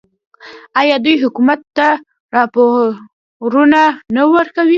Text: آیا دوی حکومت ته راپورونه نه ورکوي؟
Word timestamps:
آیا 0.79 0.95
دوی 1.03 1.15
حکومت 1.23 1.59
ته 1.77 1.87
راپورونه 2.35 3.81
نه 4.15 4.23
ورکوي؟ 4.33 4.69